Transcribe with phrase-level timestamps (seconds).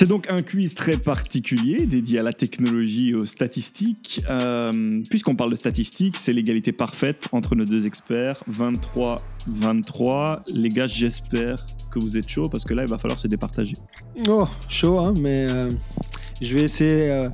[0.00, 4.22] C'est donc un quiz très particulier dédié à la technologie et aux statistiques.
[4.30, 8.42] Euh, Puisqu'on parle de statistiques, c'est l'égalité parfaite entre nos deux experts.
[8.50, 10.40] 23-23.
[10.54, 13.74] Les gars, j'espère que vous êtes chaud parce que là, il va falloir se départager.
[14.26, 15.70] Oh, chaud, hein, mais euh,
[16.40, 17.28] je vais essayer euh,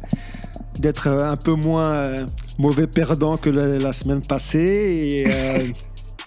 [0.80, 2.26] d'être un peu moins
[2.58, 5.72] mauvais perdant que la, la semaine passée et,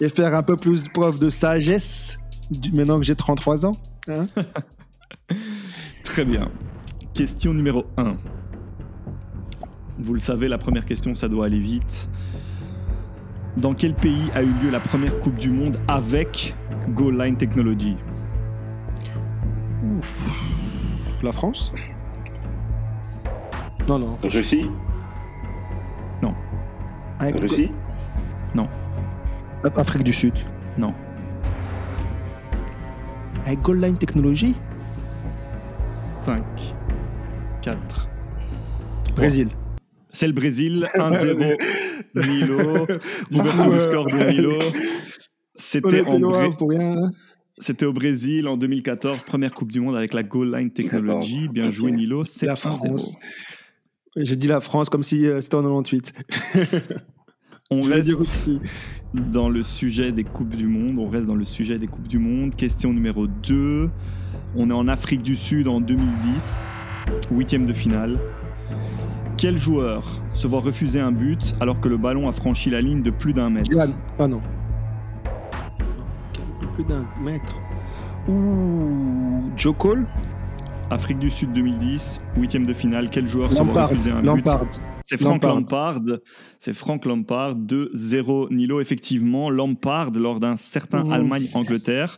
[0.02, 2.18] et faire un peu plus preuve de sagesse
[2.50, 3.76] du- maintenant que j'ai 33 ans.
[4.08, 4.24] hein.
[6.10, 6.48] Très bien.
[7.14, 8.16] Question numéro 1.
[10.00, 12.08] Vous le savez, la première question, ça doit aller vite.
[13.56, 16.56] Dans quel pays a eu lieu la première Coupe du Monde avec
[16.88, 17.96] Goal Line Technology?
[21.22, 21.72] La France?
[23.86, 24.16] Non, non.
[24.24, 24.68] Russie?
[27.20, 27.70] Avec- Russie?
[29.76, 30.34] Afrique du Sud?
[30.76, 30.92] Non.
[33.46, 34.56] Avec Gold Line Technology?
[36.36, 36.44] 5,
[37.62, 38.08] 4.
[39.16, 39.48] Brésil.
[40.12, 41.56] C'est le Brésil, 1-0
[42.14, 42.58] Milo.
[43.32, 44.52] Ouverture du score de Milo.
[44.54, 44.72] On
[45.56, 46.92] C'était était en loin Bré- pour rien.
[46.92, 47.10] hein.
[47.58, 51.48] C'était au Brésil en 2014, première Coupe du Monde avec la Goal Line Technology.
[51.48, 51.96] Bien joué Ok.
[51.96, 53.16] Nilo, c'est La France.
[54.16, 56.12] J'ai dit la France comme si euh, c'était en 98.
[57.72, 58.60] On Je reste dire aussi.
[59.14, 60.96] dans le sujet des Coupes du Monde.
[60.98, 62.54] On reste dans le sujet des Coupes du Monde.
[62.54, 63.90] Question numéro 2.
[64.56, 66.64] On est en Afrique du Sud en 2010,
[67.30, 68.18] huitième de finale.
[69.36, 73.02] Quel joueur se voit refuser un but alors que le ballon a franchi la ligne
[73.02, 73.92] de plus d'un mètre Yann.
[74.18, 74.42] Ah non.
[76.74, 77.56] Plus d'un mètre.
[78.28, 79.50] Ouh.
[79.56, 80.06] Joe Cole?
[80.90, 83.08] Afrique du Sud 2010, huitième de finale.
[83.10, 84.66] Quel joueur se voit refuser un but Lampard.
[85.10, 86.02] C'est Frank Lampard.
[86.60, 88.80] C'est Frank Lampard 2-0 Nilo.
[88.80, 91.10] Effectivement, Lampard lors d'un certain.
[91.10, 92.16] Allemagne-Angleterre.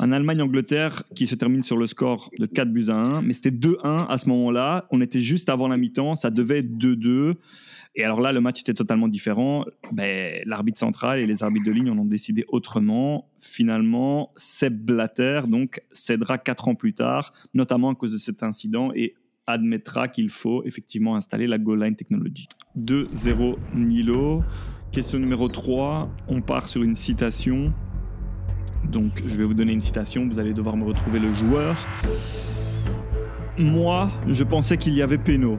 [0.00, 3.22] Un Allemagne-Angleterre qui se termine sur le score de 4 buts à 1.
[3.22, 4.88] Mais c'était 2-1 à ce moment-là.
[4.90, 6.16] On était juste avant la mi-temps.
[6.16, 7.34] Ça devait être 2-2.
[7.94, 9.64] Et alors là, le match était totalement différent.
[9.92, 13.30] Ben, L'arbitre central et les arbitres de ligne en ont décidé autrement.
[13.38, 18.90] Finalement, Seb Blatter donc, cédera 4 ans plus tard, notamment à cause de cet incident.
[18.92, 19.14] Et
[19.46, 22.48] admettra qu'il faut effectivement installer la Goal Line Technology.
[22.78, 24.42] 2-0 Nilo.
[24.92, 27.72] Question numéro 3, on part sur une citation.
[28.84, 31.76] Donc je vais vous donner une citation, vous allez devoir me retrouver le joueur.
[33.58, 35.58] Moi, je pensais qu'il y avait péno.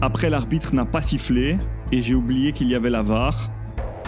[0.00, 1.58] Après, l'arbitre n'a pas sifflé
[1.92, 3.50] et j'ai oublié qu'il y avait la VAR.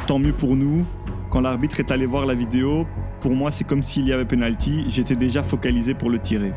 [0.06, 0.86] Tant mieux pour nous.
[1.30, 2.86] Quand l'arbitre est allé voir la vidéo,
[3.20, 4.84] pour moi, c'est comme s'il y avait penalty.
[4.88, 6.52] J'étais déjà focalisé pour le tirer.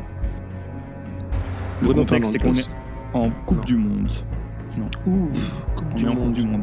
[1.80, 2.70] Le Bruno contexte, c'est qu'on est
[3.14, 3.64] en Coupe Non.
[3.64, 4.10] du Monde.
[5.06, 5.28] Ouh.
[5.76, 6.24] Coupe On du est en Monde.
[6.24, 6.62] Coupe du Monde.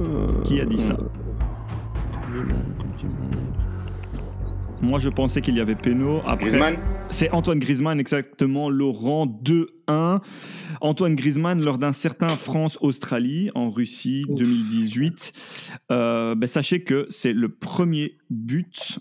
[0.00, 3.36] Euh, Qui a dit ça Coupe du Monde, Coupe du Monde.
[4.80, 6.20] Moi, je pensais qu'il y avait péno.
[6.26, 6.76] Après, Griezmann
[7.10, 8.70] c'est Antoine Griezmann, exactement.
[8.70, 10.20] Laurent 2-1.
[10.80, 14.38] Antoine Griezmann, lors d'un certain France-Australie en Russie Ouf.
[14.38, 15.32] 2018.
[15.92, 18.98] Euh, ben, sachez que c'est le premier but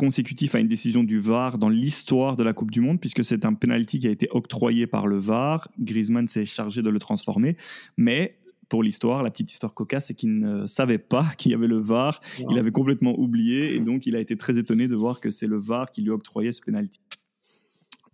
[0.00, 3.44] consécutif à une décision du VAR dans l'histoire de la Coupe du Monde, puisque c'est
[3.44, 5.68] un penalty qui a été octroyé par le VAR.
[5.78, 7.58] Griezmann s'est chargé de le transformer.
[7.98, 8.38] Mais
[8.70, 11.78] pour l'histoire, la petite histoire cocasse, c'est qu'il ne savait pas qu'il y avait le
[11.78, 12.22] VAR.
[12.50, 15.46] Il avait complètement oublié et donc il a été très étonné de voir que c'est
[15.46, 17.00] le VAR qui lui a octroyé ce penalty.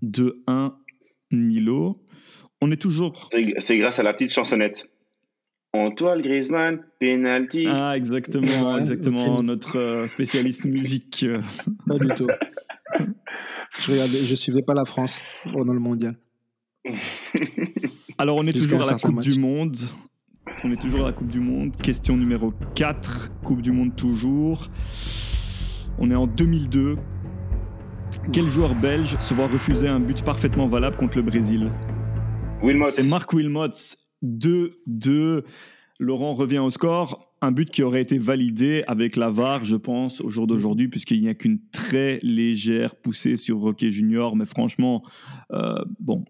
[0.04, 0.72] 2-1
[1.30, 2.02] Nilo.
[2.60, 3.28] On est toujours.
[3.60, 4.90] C'est grâce à la petite chansonnette.
[5.76, 7.66] Antoine Griezmann, penalty.
[7.68, 9.42] Ah, exactement, Ouais, exactement.
[9.42, 11.24] Notre euh, spécialiste musique.
[11.28, 11.40] euh,
[11.86, 12.28] Pas du tout.
[13.80, 15.20] je regardais, je suivais pas la France
[15.52, 16.14] pendant le mondial.
[18.18, 19.24] Alors, on est Jusqu'à toujours à la Coupe match.
[19.28, 19.76] du Monde.
[20.64, 21.76] On est toujours à la Coupe du Monde.
[21.82, 23.30] Question numéro 4.
[23.44, 24.68] Coupe du Monde toujours.
[25.98, 26.96] On est en 2002.
[28.32, 31.70] Quel joueur belge se voit refuser un but parfaitement valable contre le Brésil?
[32.86, 35.44] C'est Marc Wilmots, 2-2.
[35.98, 37.32] Laurent revient au score.
[37.42, 41.20] Un but qui aurait été validé avec la VAR, je pense, au jour d'aujourd'hui, puisqu'il
[41.20, 44.36] n'y a qu'une très légère poussée sur Roquet Junior.
[44.36, 45.02] Mais franchement,
[45.52, 46.24] euh, bon,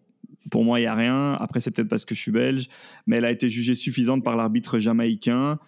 [0.51, 1.33] pour moi, il n'y a rien.
[1.35, 2.69] Après, c'est peut-être parce que je suis belge.
[3.07, 5.59] Mais elle a été jugée suffisante par l'arbitre jamaïcain.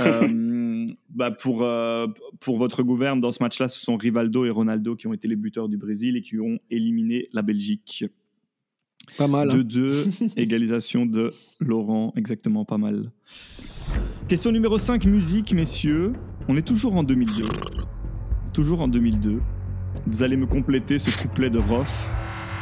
[0.00, 2.06] Euh, bah pour, euh,
[2.40, 5.36] pour votre gouverne, dans ce match-là, ce sont Rivaldo et Ronaldo qui ont été les
[5.36, 8.04] buteurs du Brésil et qui ont éliminé la Belgique.
[9.18, 9.50] Pas mal.
[9.50, 9.56] hein.
[9.56, 13.10] 2-2, égalisation de Laurent, exactement pas mal.
[14.28, 16.12] Question numéro 5, musique, messieurs.
[16.48, 17.44] On est toujours en 2002.
[18.54, 19.40] Toujours en 2002.
[20.06, 22.08] Vous allez me compléter ce couplet de Roth.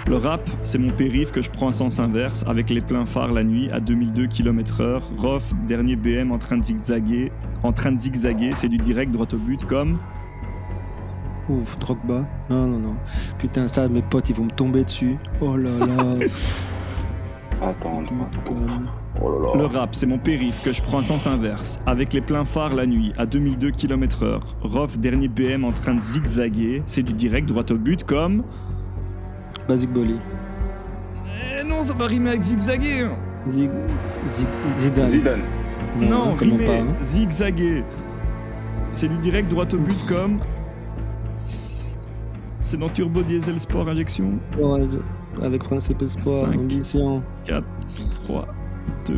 [0.07, 3.33] Le rap, c'est mon périph' que je prends en sens inverse avec les pleins phares
[3.33, 5.01] la nuit à 2002 km/h.
[5.19, 7.31] Roth, dernier BM en train de zigzaguer.
[7.63, 9.99] En train de zigzaguer, c'est du direct droit au but comme
[11.51, 12.25] Ouf, Drogba.
[12.49, 12.95] Non, non, non.
[13.39, 15.17] Putain, ça, mes potes, ils vont me tomber dessus.
[15.41, 16.05] Oh là là.
[17.63, 18.03] Attends,
[18.47, 18.89] Comme-
[19.21, 22.21] Oh là Le rap, c'est mon périph' que je prends en sens inverse, avec les
[22.21, 24.39] pleins phares la nuit, à 2002 km/h.
[24.63, 28.45] Rof, dernier BM en train de zigzaguer, c'est du direct droit au but comme.
[29.69, 30.17] Basic Bolly.
[31.61, 33.09] Eh non, ça va rimer avec zigzaguer
[33.47, 33.71] Zig...
[34.29, 34.47] Zig...
[34.79, 35.07] Zidane.
[35.07, 35.41] Zidane.
[36.01, 36.73] Non, comment rimer, pas.
[36.79, 36.87] hein.
[37.03, 37.85] zigzaguer.
[38.95, 40.39] C'est du direct droit au but comme.
[42.71, 44.39] C'est dans Turbo Diesel Sport Injection.
[44.57, 44.79] Ouais,
[45.43, 46.57] Avec Principe Espoir, Cinq.
[46.57, 47.21] Ambition.
[47.45, 47.65] 4,
[48.27, 48.47] 3,
[49.09, 49.15] 2.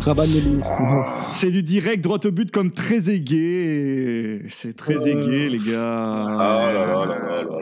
[0.00, 0.58] Rabanelli.
[0.64, 1.04] Ah.
[1.32, 4.42] C'est du direct droit au but comme très aigué.
[4.48, 5.10] C'est très Ouais.
[5.12, 6.26] aigué, les gars.
[6.26, 7.59] Ah là là là là là.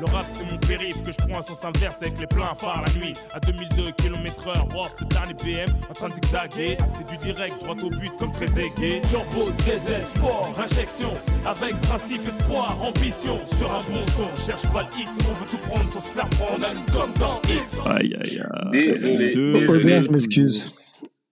[0.00, 2.82] Le rap c'est mon périph' que je prends à sens inverse avec les pleins phares
[2.86, 7.06] la nuit à 2002 km heure off le dernier BM en train de zigzaguer c'est
[7.08, 11.12] du direct droit au but comme très aigué Turbo, diesel, sport, injection
[11.46, 15.58] avec principe, espoir, ambition sur un bon son, cherche pas le hit on veut tout
[15.68, 18.70] prendre sans se faire prendre un hit comme dans hit Aïe, aïe, aïe.
[18.72, 19.68] Désolé, désolé.
[19.68, 20.68] Oder, je m'excuse.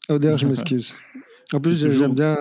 [0.09, 0.95] Oder, je m'excuse.
[1.53, 2.37] En plus, j'aime bien.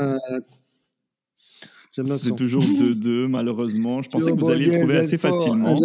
[1.92, 4.02] C'est toujours 2-2, malheureusement.
[4.02, 5.76] Je pensais que vous alliez le trouver assez facilement.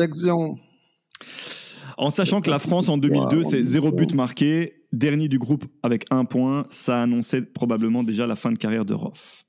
[1.98, 6.04] En sachant que la France en 2002, c'est zéro but marqué, dernier du groupe avec
[6.10, 9.44] un point, ça annonçait probablement déjà la fin de carrière de Roff.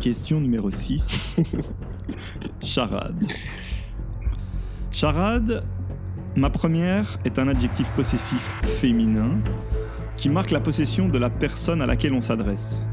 [0.00, 1.40] Question numéro 6.
[2.62, 3.24] Charade.
[4.90, 5.64] Charade,
[6.34, 9.38] ma première est un adjectif possessif féminin
[10.16, 12.86] qui marque la possession de la personne à laquelle on s'adresse.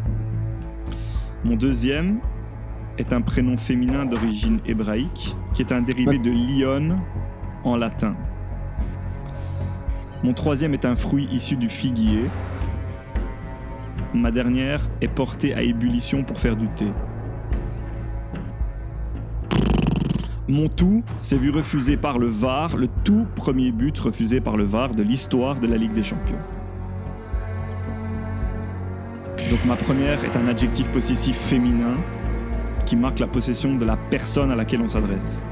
[1.45, 2.19] Mon deuxième
[2.98, 6.95] est un prénom féminin d'origine hébraïque qui est un dérivé de lion
[7.66, 8.16] en latin.
[10.24, 12.30] Mon troisième est un fruit issu du figuier.
[14.13, 16.88] Ma dernière est portée à ébullition pour faire du thé.
[20.48, 24.63] Mon tout s'est vu refusé par le VAR, le tout premier but refusé par le
[24.63, 26.40] VAR de l'histoire de la Ligue des Champions.
[29.50, 31.98] Donc ma première est un adjectif possessif féminin
[32.86, 35.44] qui marque la possession de la personne à laquelle on s'adresse.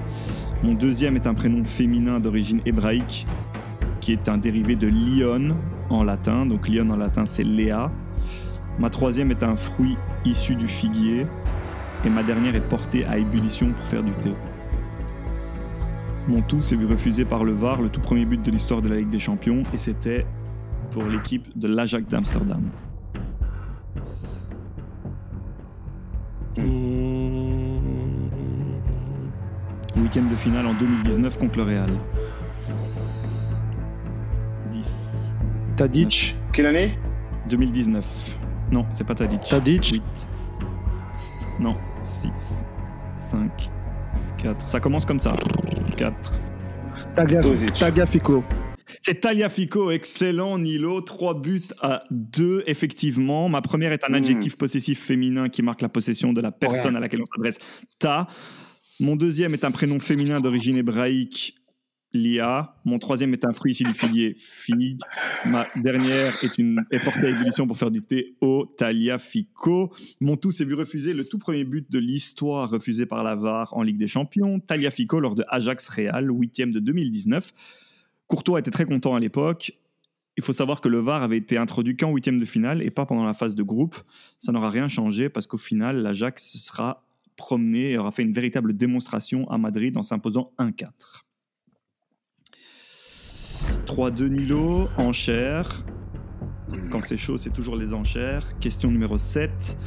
[0.64, 3.28] Mon deuxième est un prénom féminin d'origine hébraïque
[4.00, 5.56] qui est un dérivé de lion
[5.90, 6.46] en latin.
[6.46, 7.92] Donc lion en latin c'est Léa.
[8.80, 11.28] Ma troisième est un fruit issu du figuier.
[12.04, 14.32] Et ma dernière est portée à ébullition pour faire du thé.
[16.28, 18.90] Mon tout s'est vu refusé par le VAR, le tout premier but de l'histoire de
[18.90, 20.26] la Ligue des Champions, et c'était
[20.92, 22.62] pour l'équipe de l'Ajax d'Amsterdam.
[26.58, 26.62] Mmh.
[29.96, 31.90] Huitième de finale en 2019 contre le Real.
[34.72, 35.34] 10.
[35.78, 36.36] Tadic.
[36.54, 36.98] Quelle année?
[37.50, 38.38] 2019.
[38.72, 39.44] Non, c'est pas Tadic.
[39.44, 39.86] Tadic.
[39.94, 40.04] 8.
[41.60, 42.30] Non, 6,
[43.18, 43.70] 5,
[44.38, 44.70] 4.
[44.70, 45.34] Ça commence comme ça.
[45.98, 46.14] 4.
[47.16, 47.74] Taga- Tozic.
[47.74, 48.44] Tagliafico.
[49.02, 53.50] C'est Taliafico, excellent Nilo, 3 buts à 2 effectivement.
[53.50, 54.16] Ma première est un Mm.
[54.16, 57.58] adjectif possessif féminin qui marque la possession de la personne à laquelle on s'adresse,
[58.00, 58.28] ta.
[59.00, 61.56] Mon deuxième est un prénom féminin d'origine hébraïque,
[62.14, 62.76] Lia.
[62.86, 65.00] Mon troisième est un fruit issu du figuier, figue.
[65.46, 69.92] Ma dernière est, une, est portée à ébullition pour faire du thé, au Taliafico.
[70.20, 73.76] Mon tout s'est vu refuser le tout premier but de l'histoire refusé par la VAR
[73.76, 77.52] en Ligue des Champions, Taliafico lors de Ajax Real, huitième de 2019.
[78.32, 79.74] Courtois était très content à l'époque.
[80.38, 83.06] Il faut savoir que le VAR avait été introduit qu'en huitième de finale et pas
[83.06, 83.98] pendant la phase de groupe.
[84.40, 87.04] Ça n'aura rien changé parce qu'au final, l'Ajax sera
[87.36, 90.92] promené et aura fait une véritable démonstration à Madrid en s'imposant 1-4.
[93.86, 95.84] 3-2 Nilo, enchères.
[96.90, 98.58] Quand c'est chaud, c'est toujours les enchères.
[98.60, 99.78] Question numéro 7.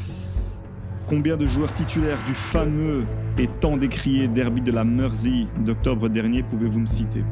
[1.09, 3.07] Combien de joueurs titulaires du fameux
[3.39, 7.25] et tant décrié derby de la Mersey d'octobre dernier pouvez-vous me citer?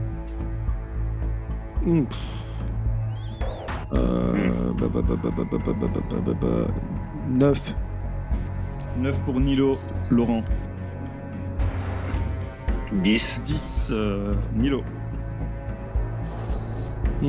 [7.29, 7.75] 9.
[8.99, 9.79] 9 pour Nilo,
[10.11, 10.43] Laurent.
[12.93, 13.43] 10.
[13.45, 14.83] 10, euh, Nilo.
[17.23, 17.27] Mmh.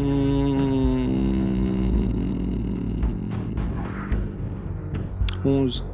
[5.45, 5.85] 11.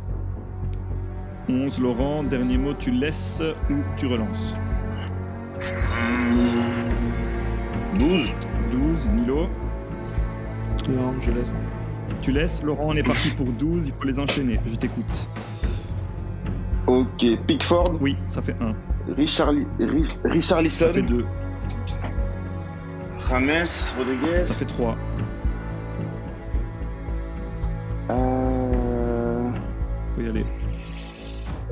[1.47, 2.23] 11, Laurent.
[2.23, 4.55] Dernier mot, tu laisses ou tu relances
[5.59, 6.68] mmh.
[7.97, 8.37] 12.
[8.71, 9.47] 12, Nilo.
[10.89, 11.53] Non, je laisse.
[12.21, 14.59] Tu laisses, Laurent, on est parti pour 12, il faut les enchaîner.
[14.65, 15.27] Je t'écoute.
[16.87, 17.25] Ok.
[17.47, 17.97] Pickford.
[18.01, 18.73] Oui, ça fait 1.
[19.15, 20.87] Richard, Rich- Richarlison.
[20.87, 21.25] Ça fait 2.
[23.29, 23.65] James
[23.97, 24.43] Rodriguez.
[24.43, 24.95] Ça fait 3.
[28.09, 29.49] Euh...
[30.15, 30.45] Faut y aller.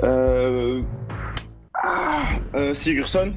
[0.03, 0.81] Euh...
[1.74, 3.33] Ah euh, Sigurdsson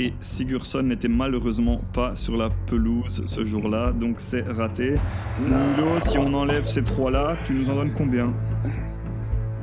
[0.00, 4.94] Et Sigurdsson n'était malheureusement pas sur la pelouse ce jour-là, donc c'est raté.
[5.40, 8.32] Nilo, si on enlève ces trois-là, tu nous en donnes combien?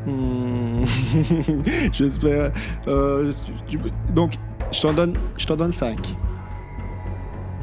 [0.05, 0.83] Hmm.
[1.93, 2.51] J'espère.
[2.89, 3.31] euh,
[4.13, 4.33] donc,
[4.73, 5.97] je t'en donne, je t'en donne 5.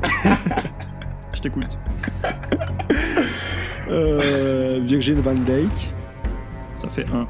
[1.34, 1.78] Je t'écoute.
[3.90, 5.92] Euh, Virgin Van Dijk.
[6.76, 7.28] Ça fait 1.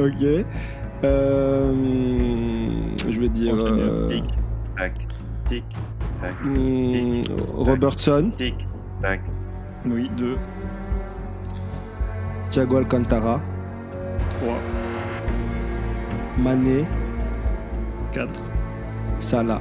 [0.00, 0.44] Ok.
[1.04, 1.72] Euh,
[3.08, 3.54] je vais dire.
[3.54, 4.24] Euh, Tic,
[4.76, 4.92] tac,
[5.46, 5.64] tic,
[6.20, 7.22] tac, hmm,
[7.56, 8.66] Robertson, tic,
[9.02, 9.20] tac.
[9.86, 10.36] Oui, 2,
[12.50, 13.40] Thiago Alcantara,
[14.40, 14.58] 3,
[16.38, 16.84] Mané,
[18.12, 18.28] 4.
[19.20, 19.60] Salah.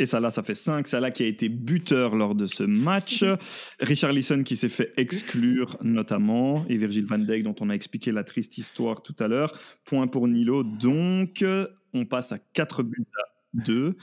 [0.00, 0.88] Et Salah, ça fait 5.
[0.88, 3.22] Salah qui a été buteur lors de ce match.
[3.80, 6.64] Richard Lisson qui s'est fait exclure notamment.
[6.70, 9.52] Et Virgil van Dijk dont on a expliqué la triste histoire tout à l'heure.
[9.84, 10.62] Point pour Nilo.
[10.64, 11.44] Donc,
[11.92, 13.94] on passe à 4 buts à 2.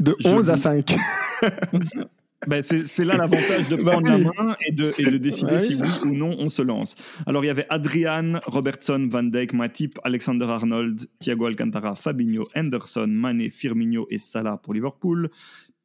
[0.00, 0.94] De Je 11 à vous- 5.
[2.46, 5.60] Ben, c'est là l'avantage de Bah prendre la main et de, et de décider Ouais.
[5.60, 6.94] si oui ou non on se lance.
[7.26, 13.08] Alors il y avait Adrian, Robertson, Van Dijk, Matip, Alexander Arnold, Thiago Alcantara, Fabinho, Henderson,
[13.08, 15.30] Mané, Firmino et Salah pour Liverpool.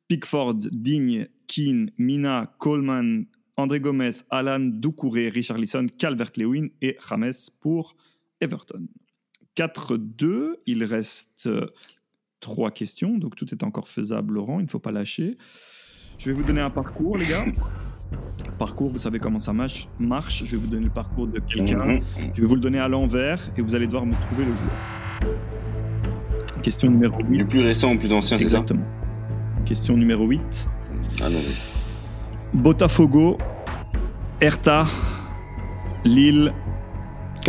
[0.08, 3.26] Pickford, Digne, Keane, Mina, Coleman,
[3.58, 7.96] André Gomez, Alan, Doucouré, Richarlison, Calvert-Lewin et James pour
[8.40, 8.88] Everton.
[9.58, 11.68] 4-2, il reste euh,
[12.40, 15.36] trois questions, donc tout est encore faisable, Laurent, il ne faut pas lâcher.
[16.18, 17.46] Je vais vous donner un parcours, les gars.
[18.58, 19.88] Parcours, vous savez comment ça marche.
[20.00, 20.44] marche.
[20.46, 21.86] Je vais vous donner le parcours de quelqu'un.
[21.86, 22.02] Mhm.
[22.34, 24.72] Je vais vous le donner à l'envers et vous allez devoir me trouver le joueur.
[26.62, 27.38] Question numéro 8.
[27.38, 28.86] Du plus récent au plus ancien, c'est ça Exactement.
[29.66, 30.68] Question numéro 8.
[31.22, 31.56] Ah non, oui.
[32.54, 33.38] Botafogo,
[34.42, 34.86] Hertha,
[36.04, 36.54] Lille.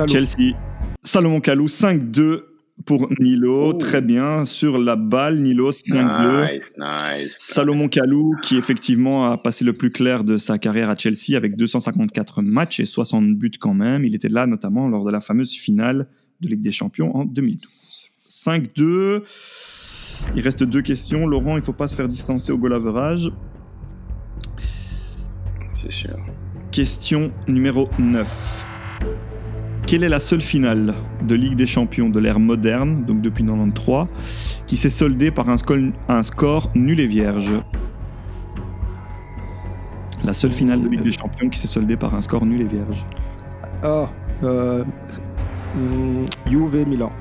[0.08, 0.54] Chelsea,
[1.02, 2.42] Salomon Kalou, 5-2
[2.86, 3.70] pour Nilo.
[3.70, 3.72] Oh.
[3.74, 4.44] Très bien.
[4.44, 6.54] Sur la balle, Nilo, 5-2.
[6.54, 7.36] Nice, nice.
[7.40, 11.56] Salomon Kalou, qui effectivement a passé le plus clair de sa carrière à Chelsea avec
[11.56, 14.04] 254 matchs et 60 buts quand même.
[14.04, 16.08] Il était là notamment lors de la fameuse finale
[16.40, 17.70] de Ligue des Champions en 2012.
[18.30, 19.22] 5-2.
[20.34, 21.26] Il reste deux questions.
[21.26, 23.30] Laurent, il ne faut pas se faire distancer au goal average.
[25.72, 26.16] C'est sûr.
[26.70, 28.64] Question numéro 9.
[29.86, 34.08] Quelle est la seule finale de Ligue des Champions de l'ère moderne, donc depuis 93,
[34.66, 35.78] qui s'est soldée par un score,
[36.08, 37.52] un score nul et vierge?
[40.24, 42.64] La seule finale de Ligue des Champions qui s'est soldée par un score nul et
[42.64, 43.06] vierge.
[43.84, 44.10] Ah,
[44.42, 44.82] euh,
[45.76, 47.12] hmm, Juve Milan.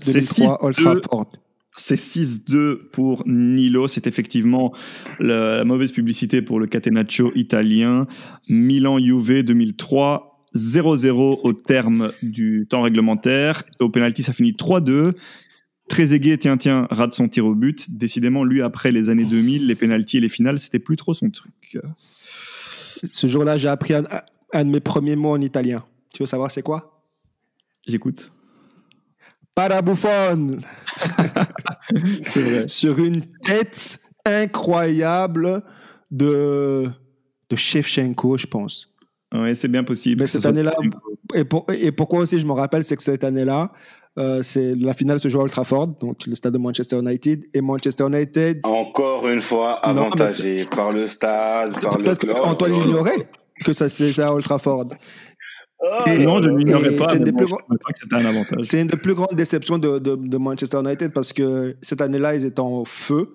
[0.00, 0.82] C'est 2003, Old 6-2.
[0.82, 1.32] Trafford.
[1.76, 3.86] C'est 6-2 pour Nilo.
[3.86, 4.72] C'est effectivement
[5.20, 8.08] la, la mauvaise publicité pour le Catenaccio italien.
[8.48, 10.29] Milan-Juve 2003.
[10.54, 13.62] 0-0 au terme du temps réglementaire.
[13.78, 15.14] Au penalty, ça finit 3-2.
[15.88, 17.90] Trezeguet, tiens, tiens, rate son tir au but.
[17.90, 21.30] Décidément, lui, après les années 2000, les pénalties et les finales, c'était plus trop son
[21.30, 21.78] truc.
[23.12, 24.04] Ce jour-là, j'ai appris un,
[24.52, 25.84] un de mes premiers mots en italien.
[26.12, 27.04] Tu veux savoir c'est quoi?
[27.86, 28.30] J'écoute.
[29.54, 30.58] Parabuffon.
[32.66, 35.62] Sur une tête incroyable
[36.10, 36.88] de,
[37.48, 38.89] de Shevchenko, je pense.
[39.32, 40.20] Ouais, c'est bien possible.
[40.22, 40.74] Mais cette année-là,
[41.34, 43.70] et, pour- et pourquoi aussi je me rappelle, c'est que cette année-là,
[44.18, 47.44] euh, c'est la finale se joue à Old Trafford, donc le stade de Manchester United.
[47.54, 52.18] Et Manchester United, Encore une fois, Non, mais- avantagé par le stade, par le peut-être
[52.18, 52.34] club.
[52.36, 53.28] qu'Antoine Oh, ignorait
[53.64, 54.88] que ça c'était à Old Trafford.
[55.80, 57.08] oh, Et non, je ne l'ignorais Et pas.
[57.10, 58.58] c'est bon, plus je grands- savais pas que c'était un avantage.
[58.62, 62.34] C'est une des plus grandes déceptions de, de- de Manchester United parce que cette année-là,
[62.34, 63.34] ils étaient en feu.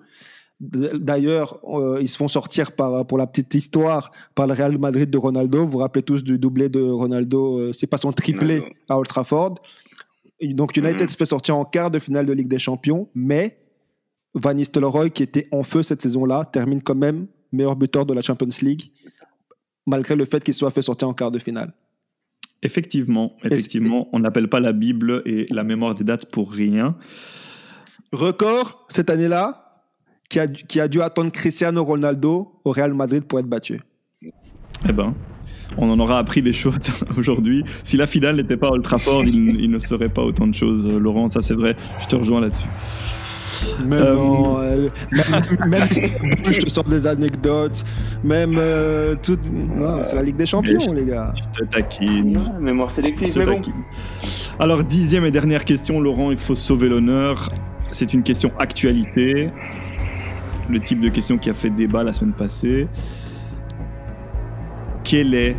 [0.58, 5.10] D'ailleurs, euh, ils se font sortir par, pour la petite histoire par le Real Madrid
[5.10, 5.64] de Ronaldo.
[5.64, 8.76] Vous vous rappelez tous du doublé de Ronaldo, euh, c'est pas son triplé Ronaldo.
[8.88, 9.54] à Old Trafford.
[10.40, 11.08] Et donc United Mhm.
[11.08, 13.58] se fait sortir en quart de finale de Ligue des Champions, mais
[14.34, 18.22] Van Nistelrooy, qui était en feu cette saison-là, termine quand même meilleur buteur de la
[18.22, 18.90] Champions League,
[19.86, 21.72] malgré le fait qu'il soit fait sortir en quart de finale.
[22.62, 26.96] Effectivement, effectivement, on n'appelle pas la Bible et la mémoire des dates pour rien.
[28.12, 29.65] Record cette année-là,
[30.28, 33.80] qui a, qui a dû attendre Cristiano Ronaldo au Real Madrid pour être battu.
[34.88, 35.14] Eh ben,
[35.78, 36.78] on en aura appris des choses
[37.16, 37.64] aujourd'hui.
[37.84, 40.86] Si la finale n'était pas Old Trafford, il, il ne serait pas autant de choses,
[40.86, 41.76] euh, Laurent, ça c'est vrai.
[41.98, 42.68] Je te rejoins là-dessus.
[43.84, 47.84] Mais Euh, non, euh, même, même Istanbul, je te sors des anecdotes,
[48.24, 49.38] même euh, tout.
[50.02, 51.32] c'est la Ligue des Champions, les gars.
[51.34, 52.36] Je te taquine.
[52.36, 53.60] Ouais, mémoire sélective, mais bon.
[54.58, 57.50] Alors, dixième et dernière question, Laurent, il faut sauver l'honneur.
[57.92, 59.50] C'est une question actualité.
[60.68, 62.88] Le type de question qui a fait débat la semaine passée.
[65.04, 65.56] Quel est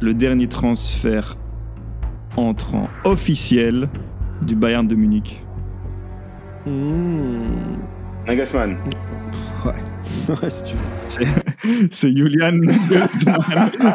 [0.00, 1.36] le dernier transfert
[2.36, 3.88] entrant officiel
[4.42, 5.42] du Bayern de Munich?
[6.66, 7.78] Hmm.
[8.26, 8.76] Nagelsmann.
[10.28, 11.88] Ouais, si tu veux.
[11.90, 12.60] C'est Julian.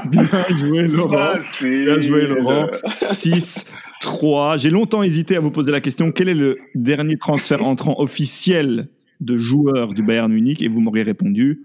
[0.10, 0.26] Bien
[0.58, 1.34] joué, Laurent.
[1.36, 1.86] Facile.
[1.86, 2.68] Bien joué, Laurent.
[2.86, 4.60] 6-3.
[4.60, 8.90] J'ai longtemps hésité à vous poser la question quel est le dernier transfert entrant officiel
[9.24, 11.64] de joueur du Bayern Munich Et vous m'auriez répondu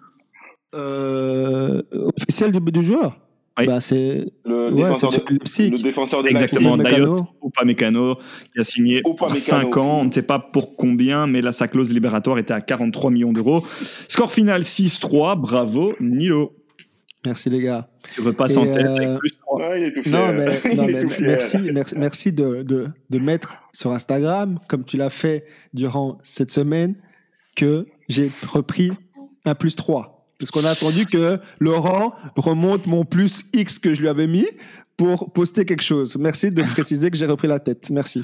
[0.74, 3.18] Euh, officiel du, du joueur
[3.58, 3.66] Oui.
[3.66, 5.70] bah, C'est Le, ouais, défenseur c'est de, Leipzig.
[5.70, 7.16] le défenseur de exactement Mécano.
[7.16, 8.14] Dayot Upamecano
[8.52, 9.40] qui a signé pour Upamecano.
[9.40, 10.00] 5 ans.
[10.00, 13.32] On ne sait pas pour combien, mais là, sa clause libératoire était à 43 millions
[13.32, 13.64] d'euros.
[14.08, 15.40] Score final 6-3.
[15.40, 16.54] Bravo, Nilo.
[17.26, 17.88] Merci les gars.
[18.14, 19.58] Tu repasses en tête euh, avec plus 3.
[19.60, 19.70] Leipzig.
[19.70, 20.12] Ouais, il est tout fier.
[20.18, 24.96] Non, mais, non, tout merci, merci, merci de, de, de mettre sur Instagram, comme tu
[24.96, 26.94] l'as fait durant cette semaine,
[27.58, 28.90] que j'ai repris
[29.44, 30.14] un plus 3.
[30.38, 34.46] Parce qu'on a attendu que Laurent remonte mon plus X que je lui avais mis
[34.96, 36.16] pour poster quelque chose.
[36.16, 37.90] Merci de préciser que j'ai repris la tête.
[37.90, 38.22] Merci.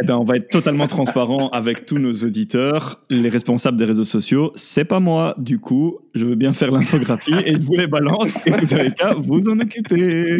[0.00, 4.04] Eh ben, on va être totalement transparent avec tous nos auditeurs, les responsables des réseaux
[4.04, 4.52] sociaux.
[4.54, 8.32] C'est pas moi, du coup, je veux bien faire l'infographie et je vous les balance
[8.46, 10.38] et vous avez qu'à vous en occuper.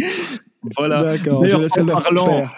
[0.77, 1.03] Voilà.
[1.03, 2.53] D'accord, je laisse en le parlant- faire.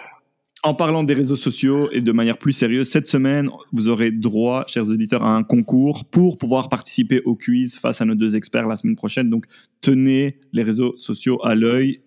[0.65, 4.63] En parlant des réseaux sociaux et de manière plus sérieuse, cette semaine, vous aurez droit,
[4.65, 8.65] chers auditeurs, à un concours pour pouvoir participer au quiz face à nos deux experts
[8.65, 9.29] la semaine prochaine.
[9.29, 9.45] Donc,
[9.81, 11.99] tenez les réseaux sociaux à l'œil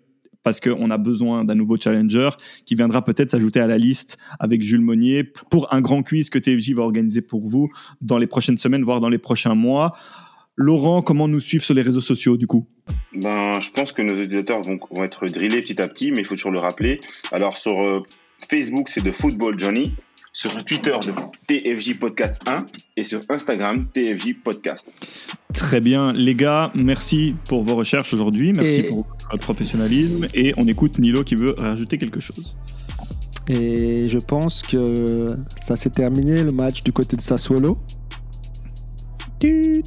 [0.42, 2.30] parce qu'on a besoin d'un nouveau challenger
[2.64, 6.38] qui viendra peut-être s'ajouter à la liste avec Jules Monnier pour un grand quiz que
[6.38, 7.68] TFJ va organiser pour vous
[8.00, 9.92] dans les prochaines semaines, voire dans les prochains mois.
[10.54, 12.66] Laurent, comment nous suivre sur les réseaux sociaux du coup?
[13.12, 16.24] Ben, je pense que nos auditeurs vont, vont être drillés petit à petit, mais il
[16.24, 17.00] faut toujours le rappeler.
[17.32, 18.00] Alors, sur euh,
[18.50, 19.94] Facebook, c'est de Football Johnny.
[20.32, 21.12] Sur Twitter, de
[21.46, 22.66] TFJ Podcast 1.
[22.98, 24.90] Et sur Instagram, TFJ Podcast.
[25.54, 30.52] Très bien, les gars, merci pour vos recherches aujourd'hui, merci Et- pour votre professionnalisme et
[30.58, 32.54] on écoute Nilo qui veut rajouter quelque chose.
[33.48, 35.28] Et je pense que
[35.62, 37.78] ça s'est terminé le match du côté de Sassuolo.
[39.40, 39.82] Tut,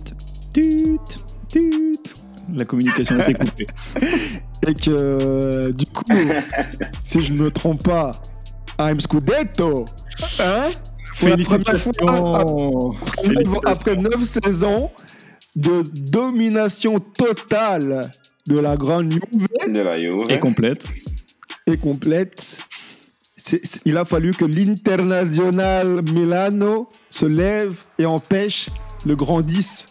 [0.54, 0.98] tut,
[1.52, 2.00] tut.
[2.56, 3.66] La communication a été coupée.
[4.68, 6.04] Et que du coup,
[7.06, 8.20] si je ne me trompe pas,
[8.80, 9.86] I'm Scudetto.
[10.40, 10.70] Hein?
[11.20, 11.92] Pour la première fois,
[13.22, 13.62] Félicitations.
[13.66, 14.90] Après 9 saisons
[15.56, 18.10] de domination totale
[18.48, 20.30] de la grande Juve De la Juve.
[20.30, 20.86] Et complète.
[21.68, 22.60] et complète,
[23.86, 28.70] il a fallu que l'Internazionale Milano se lève et empêche
[29.06, 29.90] le grand 10.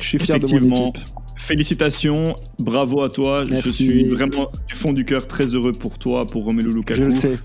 [0.00, 1.04] Je suis fier de mon équipe.
[1.36, 3.44] Félicitations, bravo à toi.
[3.44, 7.00] Je suis vraiment du fond du cœur très heureux pour toi, pour Romelu Je Lukaku,
[7.02, 7.36] le sais.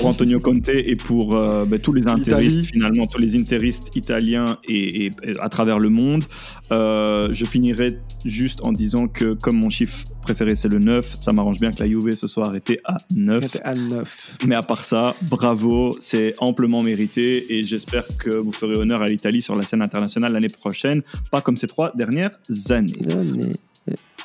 [0.00, 4.58] Pour Antonio Conte et pour euh, ben, tous les interistes, finalement, tous les interistes italiens
[4.68, 6.24] et, et- et à travers le monde.
[6.72, 11.32] Euh, je finirai juste en disant que comme mon chiffre préféré c'est le 9, ça
[11.32, 13.42] m'arrange bien que la Juve se soit arrêtée à 9.
[13.44, 14.36] C'était à 9.
[14.46, 19.08] Mais à part ça, bravo, c'est amplement mérité et j'espère que vous ferez honneur à
[19.08, 22.30] l'Italie sur la scène internationale l'année prochaine, pas comme ces trois dernières
[22.70, 22.94] années.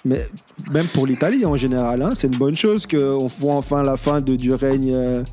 [0.05, 0.27] Mais
[0.71, 4.21] même pour l'Italie en général, hein, c'est une bonne chose qu'on voit enfin la fin
[4.21, 5.23] de, du règne euh,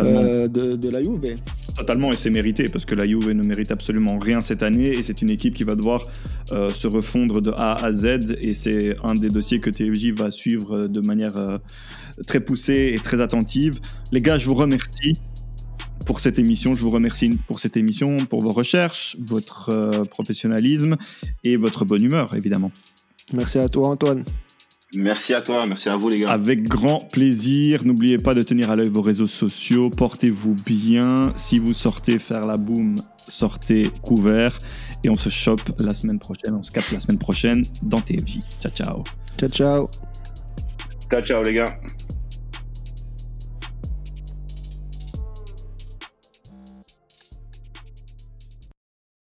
[0.00, 1.36] euh, de, de la Juve.
[1.78, 5.04] Totalement, et c'est mérité, parce que la Juve ne mérite absolument rien cette année, et
[5.04, 6.02] c'est une équipe qui va devoir
[6.50, 10.32] euh, se refondre de A à Z, et c'est un des dossiers que TFJ va
[10.32, 11.58] suivre de manière euh,
[12.26, 13.78] très poussée et très attentive.
[14.10, 15.12] Les gars, je vous remercie
[16.04, 20.96] pour cette émission, je vous remercie pour cette émission, pour vos recherches, votre euh, professionnalisme
[21.44, 22.72] et votre bonne humeur, évidemment.
[23.32, 24.24] Merci à toi Antoine.
[24.94, 26.30] Merci à toi, merci à vous les gars.
[26.30, 27.84] Avec grand plaisir.
[27.84, 29.90] N'oubliez pas de tenir à l'œil vos réseaux sociaux.
[29.90, 31.32] Portez-vous bien.
[31.36, 32.96] Si vous sortez faire la boum,
[33.28, 34.58] sortez couvert.
[35.04, 36.54] Et on se chope la semaine prochaine.
[36.54, 38.38] On se capte la semaine prochaine dans TFJ.
[38.60, 39.04] Ciao, ciao.
[39.38, 39.90] Ciao ciao.
[41.10, 41.78] Ciao, ciao les gars.